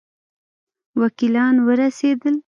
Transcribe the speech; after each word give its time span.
وکیلان 1.01 1.55
ورسېدل. 1.65 2.35